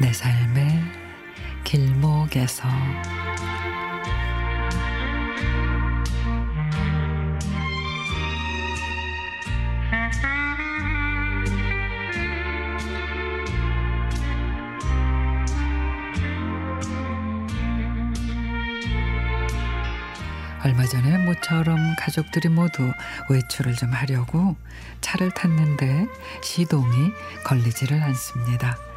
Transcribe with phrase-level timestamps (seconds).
[0.00, 0.68] 내 삶의
[1.64, 2.68] 길목에서
[20.64, 22.92] 얼마 전에 모처럼 가족들이 모두
[23.30, 24.54] 외출을 좀 하려고
[25.00, 26.06] 차를 탔는데
[26.42, 27.10] 시동이
[27.44, 28.87] 걸리지를 않습니다.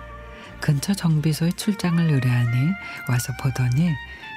[0.61, 2.71] 근처 정비소에 출장을 의뢰하니
[3.09, 3.89] 와서 보더니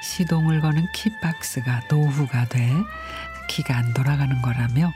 [0.03, 2.69] 시동을 거는 키박스가 노후가 돼
[3.47, 4.91] 키가 안 돌아가는 거라며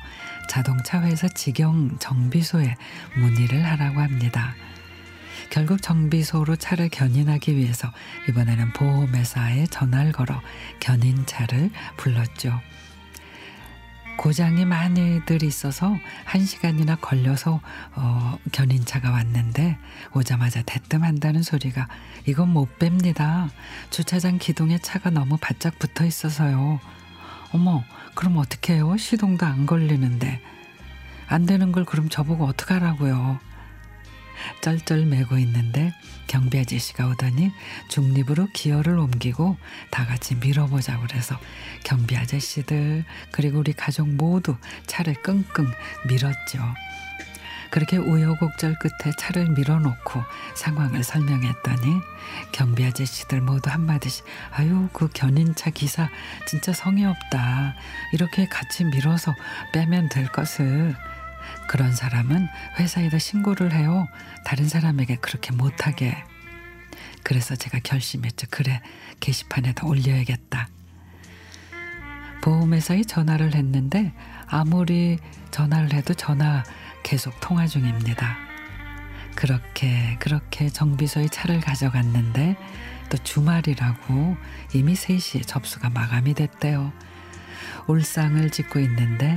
[0.49, 2.75] 자동차 회사 직영 정비소에
[3.15, 4.55] 문의를 하라고 합니다.
[5.51, 7.91] 결국 정비소로 차를 견인하기 위해서
[8.27, 10.41] 이번에는 보험회사에 전화를 걸어
[10.79, 12.59] 견인차를 불렀죠.
[14.19, 17.61] 고장이 많이들 있어서 한 시간이나 걸려서
[17.95, 19.77] 어, 견인차가 왔는데
[20.13, 21.87] 오자마자 대뜸한다는 소리가
[22.25, 23.49] 이건 못 뺍니다.
[23.89, 26.81] 주차장 기둥에 차가 너무 바짝 붙어 있어서요.
[27.53, 28.97] 어머 그럼 어떡해요?
[28.97, 30.41] 시동도 안 걸리는데.
[31.27, 33.39] 안 되는 걸 그럼 저보고 어떡하라고요.
[34.61, 35.93] 쩔쩔매고 있는데
[36.27, 37.51] 경비 아저씨가 오더니
[37.89, 39.57] 중립으로 기어를 옮기고
[39.89, 41.39] 다 같이 밀어보자고 그래서
[41.83, 45.71] 경비 아저씨들 그리고 우리 가족 모두 차를 끙끙
[46.07, 46.59] 밀었죠.
[47.71, 50.23] 그렇게 우여곡절 끝에 차를 밀어놓고
[50.55, 52.01] 상황을 설명했더니
[52.51, 56.09] 경비 아저씨들 모두 한마디씩 아유 그 견인차 기사
[56.47, 57.75] 진짜 성의 없다
[58.13, 59.35] 이렇게 같이 밀어서
[59.73, 60.95] 빼면 될 것을
[61.67, 62.47] 그런 사람은
[62.79, 64.07] 회사에다 신고를 해요.
[64.45, 66.15] 다른 사람에게 그렇게 못하게.
[67.23, 68.47] 그래서 제가 결심했죠.
[68.49, 68.81] 그래,
[69.19, 70.67] 게시판에다 올려야겠다.
[72.41, 74.13] 보험회사에 전화를 했는데
[74.47, 75.19] 아무리
[75.51, 76.63] 전화를 해도 전화
[77.03, 78.37] 계속 통화 중입니다.
[79.35, 82.57] 그렇게 그렇게 정비소에 차를 가져갔는데
[83.09, 84.37] 또 주말이라고
[84.73, 86.91] 이미 3시에 접수가 마감이 됐대요.
[87.89, 89.35] 울상을 짓고 있는데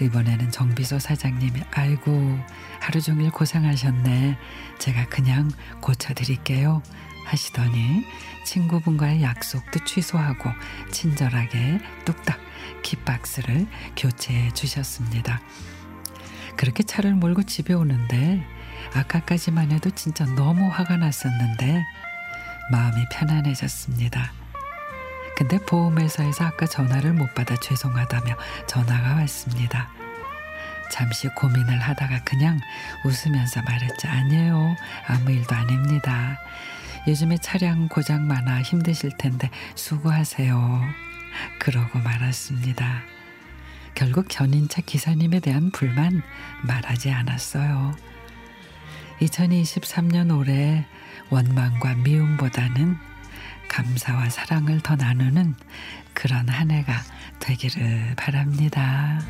[0.00, 2.38] 이번에는 정비소 사장님이 아이고
[2.80, 4.38] 하루 종일 고생하셨네.
[4.78, 5.50] 제가 그냥
[5.82, 6.82] 고쳐드릴게요.
[7.26, 8.06] 하시더니
[8.44, 10.50] 친구분과의 약속도 취소하고
[10.90, 12.40] 친절하게 뚝딱
[12.82, 13.66] kit박스를
[13.96, 15.40] 교체해 주셨습니다.
[16.56, 18.42] 그렇게 차를 몰고 집에 오는데
[18.94, 21.84] 아까까지만 해도 진짜 너무 화가 났었는데
[22.72, 24.39] 마음이 편안해졌습니다.
[25.40, 28.36] 근데 보험회사에서 아까 전화를 못 받아 죄송하다며
[28.66, 29.88] 전화가 왔습니다.
[30.92, 32.60] 잠시 고민을 하다가 그냥
[33.06, 34.06] 웃으면서 말했죠.
[34.06, 34.76] 아니에요.
[35.06, 36.38] 아무 일도 아닙니다.
[37.08, 40.82] 요즘에 차량 고장 많아 힘드실 텐데 수고하세요.
[41.58, 43.00] 그러고 말았습니다.
[43.94, 46.20] 결국 견인차 기사님에 대한 불만
[46.64, 47.96] 말하지 않았어요.
[49.22, 50.84] 2023년 올해
[51.30, 53.09] 원망과 미움보다는
[53.70, 55.54] 감사와 사랑을 더 나누는
[56.12, 56.92] 그런 한 해가
[57.38, 59.20] 되기를 바랍니다.